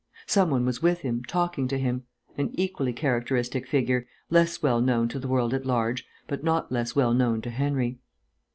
Some 0.25 0.49
one 0.49 0.65
was 0.65 0.81
with 0.81 1.01
him, 1.01 1.23
talking 1.25 1.67
to 1.67 1.77
him 1.77 2.05
an 2.35 2.49
equally 2.55 2.91
characteristic 2.91 3.67
figure, 3.67 4.07
less 4.31 4.63
well 4.63 4.81
known 4.81 5.07
to 5.09 5.19
the 5.19 5.27
world 5.27 5.53
at 5.53 5.63
large, 5.63 6.07
but 6.25 6.43
not 6.43 6.71
less 6.71 6.95
well 6.95 7.13
known 7.13 7.39
to 7.43 7.51
Henry. 7.51 7.99